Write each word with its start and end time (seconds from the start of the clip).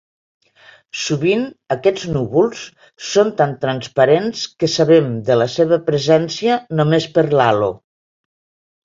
Sovint 0.99 1.43
aquests 1.75 2.05
núvols 2.15 2.63
són 3.09 3.29
tan 3.41 3.53
transparents 3.65 4.41
que 4.63 4.71
sabem 4.77 5.13
de 5.29 5.37
la 5.43 5.47
seva 5.57 5.79
presència 5.91 6.57
només 6.81 7.07
per 7.19 7.27
l’halo. 7.43 7.69